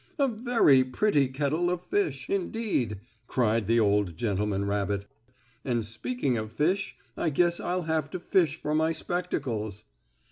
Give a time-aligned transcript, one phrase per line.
[0.17, 5.05] "A very pretty kettle of fish, indeed!" cried the old gentleman rabbit,
[5.63, 9.83] "and speaking of fish, I guess I'll have to fish for my spectacles."